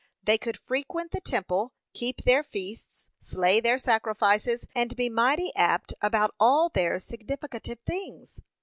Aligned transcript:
They 0.23 0.39
could 0.39 0.57
frequent 0.57 1.11
the 1.11 1.21
temple, 1.21 1.73
keep 1.93 2.23
their 2.23 2.41
feasts, 2.41 3.11
slay 3.19 3.59
their 3.59 3.77
sacrifices, 3.77 4.65
and 4.73 4.95
be 4.95 5.09
mighty 5.09 5.51
apt 5.55 5.93
about 6.01 6.33
all 6.39 6.69
their 6.69 6.97
significative 6.97 7.77
things. 7.85 8.39